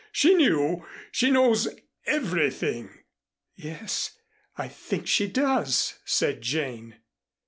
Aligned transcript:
She 0.11 0.33
knew. 0.33 0.83
She 1.11 1.29
knows 1.29 1.67
everything." 2.07 3.03
"Yes, 3.55 4.17
I 4.57 4.67
think 4.67 5.05
she 5.07 5.27
does," 5.27 5.99
said 6.05 6.41
Jane. 6.41 6.95